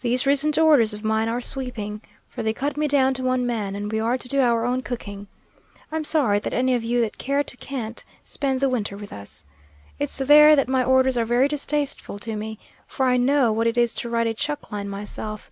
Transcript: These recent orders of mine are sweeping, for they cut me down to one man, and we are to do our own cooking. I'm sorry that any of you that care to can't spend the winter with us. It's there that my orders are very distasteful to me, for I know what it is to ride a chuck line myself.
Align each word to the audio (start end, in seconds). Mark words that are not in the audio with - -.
These 0.00 0.26
recent 0.26 0.58
orders 0.58 0.92
of 0.92 1.04
mine 1.04 1.28
are 1.28 1.40
sweeping, 1.40 2.02
for 2.28 2.42
they 2.42 2.52
cut 2.52 2.76
me 2.76 2.88
down 2.88 3.14
to 3.14 3.22
one 3.22 3.46
man, 3.46 3.76
and 3.76 3.92
we 3.92 4.00
are 4.00 4.18
to 4.18 4.26
do 4.26 4.40
our 4.40 4.64
own 4.64 4.82
cooking. 4.82 5.28
I'm 5.92 6.02
sorry 6.02 6.40
that 6.40 6.52
any 6.52 6.74
of 6.74 6.82
you 6.82 7.00
that 7.02 7.16
care 7.16 7.44
to 7.44 7.56
can't 7.58 8.04
spend 8.24 8.58
the 8.58 8.68
winter 8.68 8.96
with 8.96 9.12
us. 9.12 9.44
It's 10.00 10.18
there 10.18 10.56
that 10.56 10.66
my 10.66 10.82
orders 10.82 11.16
are 11.16 11.24
very 11.24 11.46
distasteful 11.46 12.18
to 12.18 12.34
me, 12.34 12.58
for 12.88 13.06
I 13.06 13.16
know 13.16 13.52
what 13.52 13.68
it 13.68 13.76
is 13.76 13.94
to 13.94 14.08
ride 14.10 14.26
a 14.26 14.34
chuck 14.34 14.72
line 14.72 14.88
myself. 14.88 15.48